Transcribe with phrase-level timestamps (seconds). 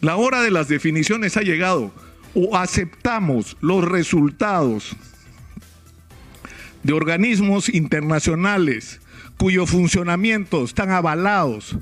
[0.00, 1.92] La hora de las definiciones ha llegado.
[2.34, 4.96] O aceptamos los resultados
[6.82, 9.00] de organismos internacionales
[9.36, 11.76] cuyo funcionamiento están avalados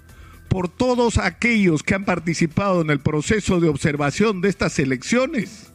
[0.48, 5.72] por todos aquellos que han participado en el proceso de observación de estas elecciones?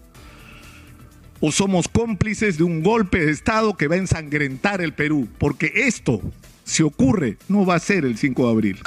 [1.40, 5.28] ¿O somos cómplices de un golpe de Estado que va a ensangrentar el Perú?
[5.38, 6.22] Porque esto,
[6.64, 8.80] si ocurre, no va a ser el 5 de abril.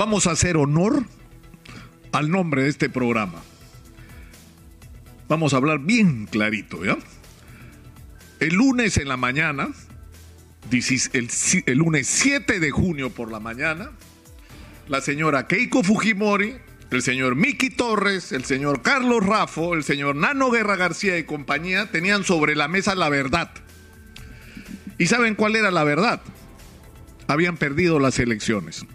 [0.00, 1.04] Vamos a hacer honor
[2.12, 3.42] al nombre de este programa.
[5.28, 6.96] Vamos a hablar bien clarito, ¿ya?
[8.38, 9.68] El lunes en la mañana,
[10.72, 13.90] el, lunes 7 de junio por la mañana,
[14.88, 16.56] la señora Keiko Fujimori,
[16.90, 21.90] el señor Miki Torres, el señor Carlos Rafo, el señor Nano Guerra García y compañía
[21.90, 23.50] tenían sobre la mesa la verdad.
[24.96, 26.22] ¿Y saben cuál era la verdad?
[27.26, 28.86] Habían perdido las elecciones.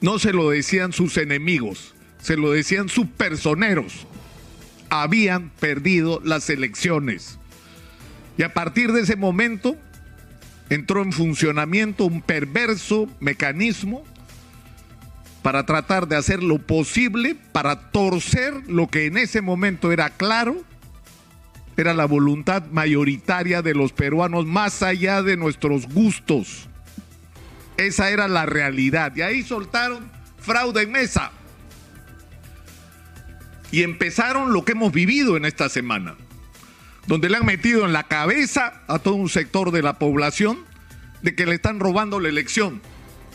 [0.00, 4.06] No se lo decían sus enemigos, se lo decían sus personeros
[4.90, 7.38] habían perdido las elecciones.
[8.36, 9.76] Y a partir de ese momento
[10.70, 14.04] entró en funcionamiento un perverso mecanismo
[15.42, 20.62] para tratar de hacer lo posible para torcer lo que en ese momento era claro,
[21.76, 26.68] era la voluntad mayoritaria de los peruanos más allá de nuestros gustos.
[27.78, 29.14] Esa era la realidad.
[29.16, 31.32] Y ahí soltaron fraude en mesa
[33.70, 36.16] y empezaron lo que hemos vivido en esta semana,
[37.06, 40.64] donde le han metido en la cabeza a todo un sector de la población
[41.22, 42.80] de que le están robando la elección,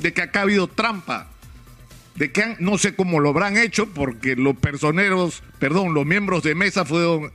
[0.01, 1.29] de que acá ha habido trampa,
[2.15, 6.55] de que no sé cómo lo habrán hecho, porque los personeros, perdón, los miembros de
[6.55, 7.31] mesa fueron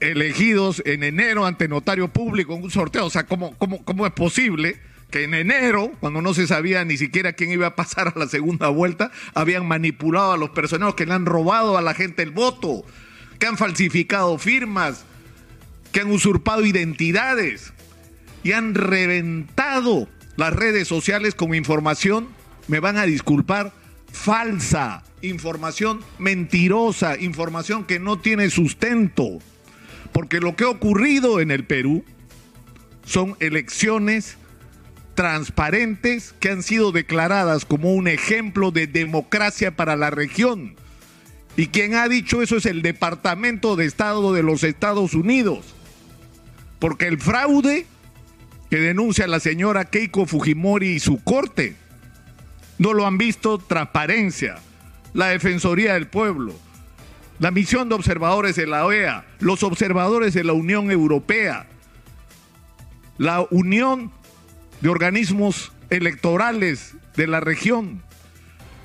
[0.00, 3.06] elegidos en enero ante notario público en un sorteo.
[3.06, 4.80] O sea, ¿cómo, cómo, cómo es posible?
[5.12, 8.26] Que en enero, cuando no se sabía ni siquiera quién iba a pasar a la
[8.26, 12.30] segunda vuelta, habían manipulado a los personeros que le han robado a la gente el
[12.30, 12.82] voto,
[13.38, 15.04] que han falsificado firmas,
[15.92, 17.74] que han usurpado identidades
[18.42, 22.28] y han reventado las redes sociales con información,
[22.66, 23.74] me van a disculpar,
[24.10, 29.40] falsa, información mentirosa, información que no tiene sustento.
[30.12, 32.02] Porque lo que ha ocurrido en el Perú
[33.04, 34.38] son elecciones
[35.14, 40.76] transparentes que han sido declaradas como un ejemplo de democracia para la región.
[41.56, 45.74] Y quien ha dicho eso es el Departamento de Estado de los Estados Unidos.
[46.78, 47.86] Porque el fraude
[48.70, 51.76] que denuncia la señora Keiko Fujimori y su corte
[52.78, 54.56] no lo han visto transparencia,
[55.12, 56.54] la Defensoría del Pueblo,
[57.38, 61.66] la misión de observadores de la OEA, los observadores de la Unión Europea,
[63.18, 64.10] la Unión
[64.82, 68.02] de organismos electorales de la región,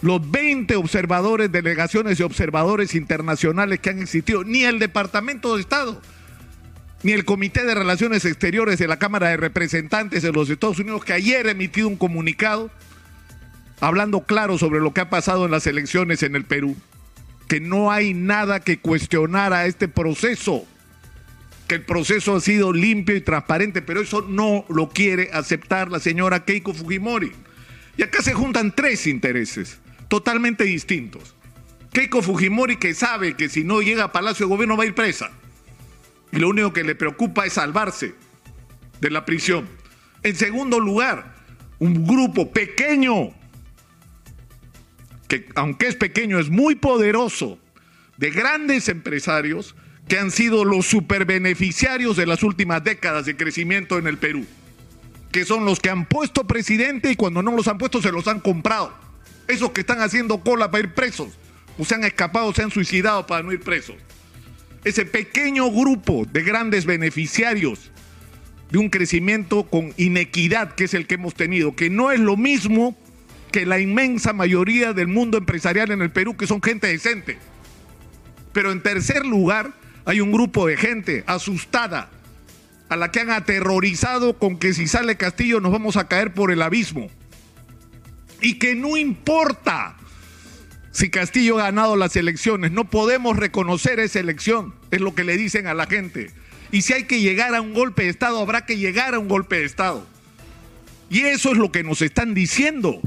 [0.01, 5.99] los 20 observadores, delegaciones y observadores internacionales que han existido, ni el Departamento de Estado,
[7.01, 11.03] ni el Comité de Relaciones Exteriores de la Cámara de Representantes de los Estados Unidos,
[11.03, 12.69] que ayer ha emitido un comunicado
[13.79, 16.75] hablando claro sobre lo que ha pasado en las elecciones en el Perú,
[17.47, 20.67] que no hay nada que cuestionar a este proceso
[21.67, 25.99] que el proceso ha sido limpio y transparente, pero eso no lo quiere aceptar la
[25.99, 27.31] señora Keiko Fujimori.
[27.97, 31.35] Y acá se juntan tres intereses totalmente distintos.
[31.91, 34.95] Keiko Fujimori que sabe que si no llega a Palacio de Gobierno va a ir
[34.95, 35.31] presa.
[36.31, 38.15] Y lo único que le preocupa es salvarse
[39.01, 39.67] de la prisión.
[40.23, 41.35] En segundo lugar,
[41.79, 43.31] un grupo pequeño,
[45.27, 47.59] que aunque es pequeño, es muy poderoso,
[48.17, 49.75] de grandes empresarios
[50.07, 54.45] que han sido los superbeneficiarios de las últimas décadas de crecimiento en el Perú,
[55.31, 58.27] que son los que han puesto presidente y cuando no los han puesto se los
[58.27, 58.93] han comprado.
[59.47, 61.29] Esos que están haciendo cola para ir presos,
[61.77, 63.95] o se han escapado, se han suicidado para no ir presos.
[64.83, 67.91] Ese pequeño grupo de grandes beneficiarios
[68.71, 72.37] de un crecimiento con inequidad que es el que hemos tenido, que no es lo
[72.37, 72.97] mismo
[73.51, 77.37] que la inmensa mayoría del mundo empresarial en el Perú, que son gente decente.
[78.53, 79.73] Pero en tercer lugar,
[80.07, 82.09] hay un grupo de gente asustada
[82.87, 86.49] a la que han aterrorizado con que si sale Castillo nos vamos a caer por
[86.49, 87.09] el abismo.
[88.39, 89.97] Y que no importa
[90.91, 95.35] si Castillo ha ganado las elecciones, no podemos reconocer esa elección, es lo que le
[95.35, 96.31] dicen a la gente.
[96.71, 99.27] Y si hay que llegar a un golpe de Estado, habrá que llegar a un
[99.27, 100.07] golpe de Estado.
[101.09, 103.01] Y eso es lo que nos están diciendo.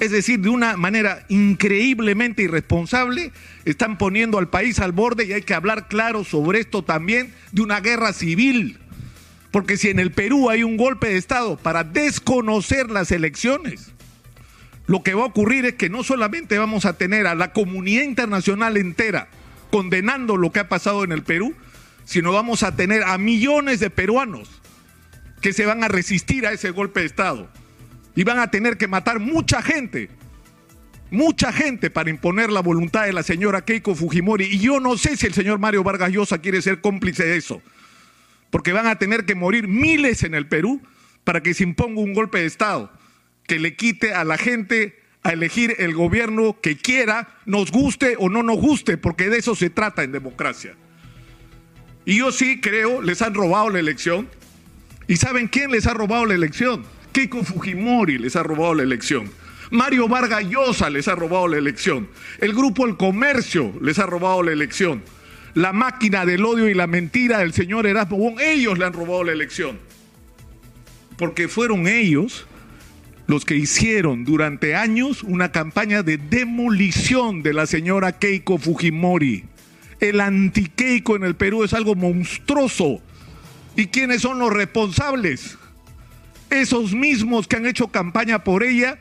[0.00, 3.32] Es decir, de una manera increíblemente irresponsable,
[3.64, 7.62] están poniendo al país al borde y hay que hablar claro sobre esto también, de
[7.62, 8.78] una guerra civil.
[9.50, 13.90] Porque si en el Perú hay un golpe de Estado para desconocer las elecciones,
[14.86, 18.04] lo que va a ocurrir es que no solamente vamos a tener a la comunidad
[18.04, 19.28] internacional entera
[19.70, 21.54] condenando lo que ha pasado en el Perú,
[22.04, 24.48] sino vamos a tener a millones de peruanos
[25.42, 27.50] que se van a resistir a ese golpe de Estado
[28.18, 30.10] y van a tener que matar mucha gente,
[31.08, 34.46] mucha gente para imponer la voluntad de la señora Keiko Fujimori.
[34.46, 37.62] Y yo no sé si el señor Mario Vargas Llosa quiere ser cómplice de eso,
[38.50, 40.82] porque van a tener que morir miles en el Perú
[41.22, 42.92] para que se imponga un golpe de Estado
[43.46, 48.28] que le quite a la gente a elegir el gobierno que quiera, nos guste o
[48.28, 50.74] no nos guste, porque de eso se trata en democracia.
[52.04, 54.28] Y yo sí creo, les han robado la elección.
[55.06, 56.97] ¿Y saben quién les ha robado la elección?
[57.18, 59.28] Keiko Fujimori les ha robado la elección.
[59.72, 62.08] Mario Vargas Llosa les ha robado la elección.
[62.38, 65.02] El grupo El Comercio les ha robado la elección.
[65.54, 69.32] La máquina del odio y la mentira del señor Erasmo ellos le han robado la
[69.32, 69.80] elección.
[71.16, 72.46] Porque fueron ellos
[73.26, 79.44] los que hicieron durante años una campaña de demolición de la señora Keiko Fujimori.
[79.98, 83.00] El anti-Keiko en el Perú es algo monstruoso.
[83.74, 85.58] ¿Y quiénes son los responsables?
[86.50, 88.98] Esos mismos que han hecho campaña por ella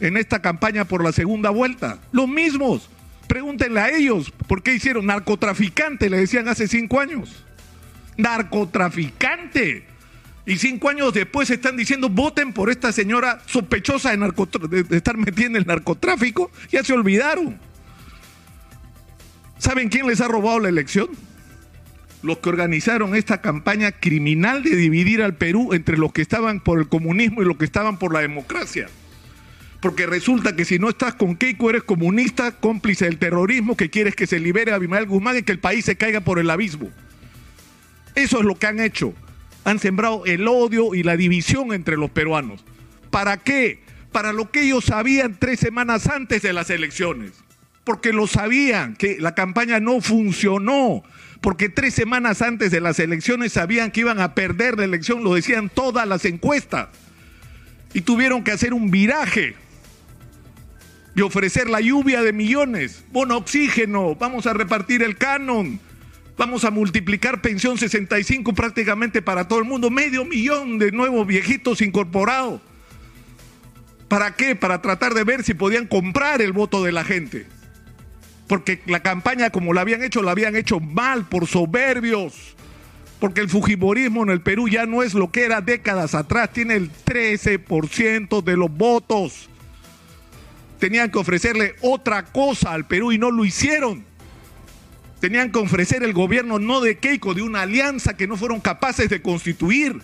[0.00, 1.98] en esta campaña por la segunda vuelta.
[2.12, 2.88] Los mismos.
[3.28, 7.44] Pregúntenle a ellos por qué hicieron narcotraficante, le decían hace cinco años.
[8.16, 9.86] Narcotraficante.
[10.46, 15.46] Y cinco años después están diciendo voten por esta señora sospechosa de, de estar metida
[15.46, 16.50] en el narcotráfico.
[16.72, 17.56] Ya se olvidaron.
[19.58, 21.10] ¿Saben quién les ha robado la elección?
[22.22, 26.78] Los que organizaron esta campaña criminal de dividir al Perú entre los que estaban por
[26.78, 28.88] el comunismo y los que estaban por la democracia.
[29.80, 34.14] Porque resulta que si no estás con Keiko eres comunista, cómplice del terrorismo, que quieres
[34.14, 36.90] que se libere a Abimael Guzmán y que el país se caiga por el abismo.
[38.14, 39.14] Eso es lo que han hecho.
[39.64, 42.64] Han sembrado el odio y la división entre los peruanos.
[43.10, 43.82] ¿Para qué?
[44.12, 47.32] Para lo que ellos sabían tres semanas antes de las elecciones
[47.84, 51.02] porque lo sabían, que la campaña no funcionó,
[51.40, 55.34] porque tres semanas antes de las elecciones sabían que iban a perder la elección, lo
[55.34, 56.88] decían todas las encuestas,
[57.94, 59.54] y tuvieron que hacer un viraje
[61.14, 65.80] y ofrecer la lluvia de millones, bono oxígeno, vamos a repartir el canon,
[66.36, 71.80] vamos a multiplicar pensión 65 prácticamente para todo el mundo, medio millón de nuevos viejitos
[71.80, 72.60] incorporados.
[74.08, 74.56] ¿Para qué?
[74.56, 77.46] Para tratar de ver si podían comprar el voto de la gente
[78.50, 82.56] porque la campaña como la habían hecho, la habían hecho mal, por soberbios,
[83.20, 86.74] porque el Fujimorismo en el Perú ya no es lo que era décadas atrás, tiene
[86.74, 89.48] el 13% de los votos.
[90.80, 94.04] Tenían que ofrecerle otra cosa al Perú y no lo hicieron.
[95.20, 99.08] Tenían que ofrecer el gobierno no de Keiko, de una alianza que no fueron capaces
[99.08, 100.02] de constituir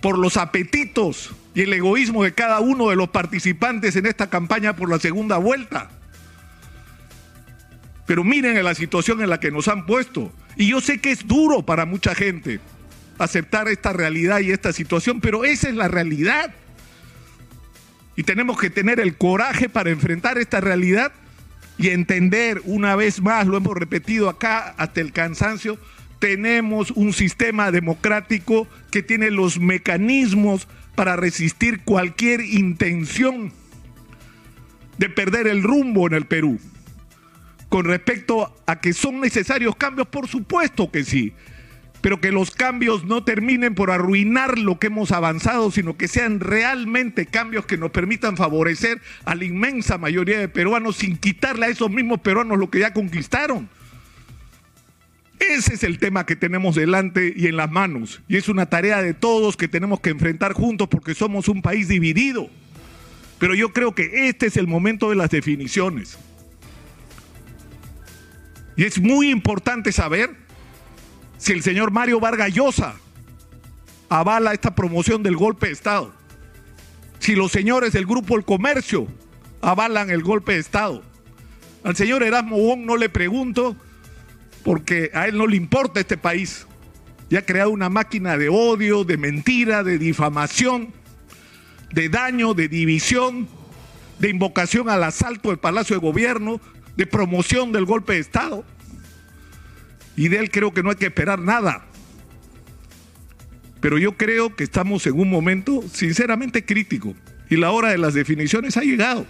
[0.00, 4.74] por los apetitos y el egoísmo de cada uno de los participantes en esta campaña
[4.74, 5.92] por la segunda vuelta.
[8.08, 10.32] Pero miren la situación en la que nos han puesto.
[10.56, 12.58] Y yo sé que es duro para mucha gente
[13.18, 16.54] aceptar esta realidad y esta situación, pero esa es la realidad.
[18.16, 21.12] Y tenemos que tener el coraje para enfrentar esta realidad
[21.76, 25.78] y entender una vez más, lo hemos repetido acá hasta el cansancio,
[26.18, 33.52] tenemos un sistema democrático que tiene los mecanismos para resistir cualquier intención
[34.96, 36.58] de perder el rumbo en el Perú
[37.68, 41.34] con respecto a que son necesarios cambios, por supuesto que sí,
[42.00, 46.40] pero que los cambios no terminen por arruinar lo que hemos avanzado, sino que sean
[46.40, 51.68] realmente cambios que nos permitan favorecer a la inmensa mayoría de peruanos sin quitarle a
[51.68, 53.68] esos mismos peruanos lo que ya conquistaron.
[55.40, 58.20] Ese es el tema que tenemos delante y en las manos.
[58.28, 61.88] Y es una tarea de todos que tenemos que enfrentar juntos porque somos un país
[61.88, 62.50] dividido.
[63.38, 66.18] Pero yo creo que este es el momento de las definiciones.
[68.78, 70.36] Y es muy importante saber
[71.36, 72.94] si el señor Mario Vargas Llosa
[74.08, 76.14] avala esta promoción del golpe de Estado.
[77.18, 79.08] Si los señores del Grupo El Comercio
[79.62, 81.02] avalan el golpe de Estado.
[81.82, 83.76] Al señor Erasmo Wong no le pregunto
[84.62, 86.64] porque a él no le importa este país.
[87.30, 90.94] Y ha creado una máquina de odio, de mentira, de difamación,
[91.92, 93.48] de daño, de división,
[94.20, 96.60] de invocación al asalto del Palacio de Gobierno,
[96.98, 98.64] de promoción del golpe de Estado.
[100.16, 101.86] Y de él creo que no hay que esperar nada.
[103.80, 107.14] Pero yo creo que estamos en un momento sinceramente crítico.
[107.48, 109.24] Y la hora de las definiciones ha llegado.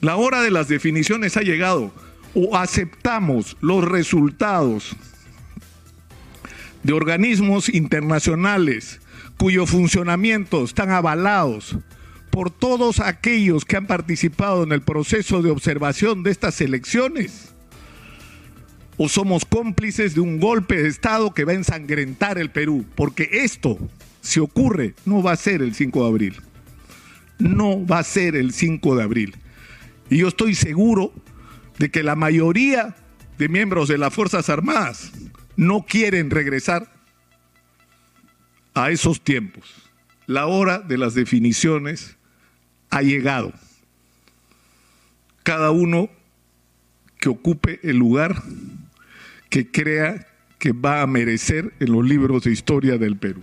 [0.00, 1.92] La hora de las definiciones ha llegado.
[2.32, 4.94] O aceptamos los resultados
[6.84, 9.00] de organismos internacionales
[9.36, 11.76] cuyos funcionamientos están avalados
[12.34, 17.54] por todos aquellos que han participado en el proceso de observación de estas elecciones?
[18.96, 22.84] ¿O somos cómplices de un golpe de Estado que va a ensangrentar el Perú?
[22.96, 23.78] Porque esto,
[24.20, 26.36] si ocurre, no va a ser el 5 de abril.
[27.38, 29.36] No va a ser el 5 de abril.
[30.10, 31.12] Y yo estoy seguro
[31.78, 32.96] de que la mayoría
[33.38, 35.12] de miembros de las Fuerzas Armadas
[35.54, 36.92] no quieren regresar
[38.74, 39.72] a esos tiempos.
[40.26, 42.16] La hora de las definiciones
[42.94, 43.52] ha llegado.
[45.42, 46.08] Cada uno
[47.18, 48.40] que ocupe el lugar
[49.50, 50.28] que crea
[50.60, 53.42] que va a merecer en los libros de historia del Perú.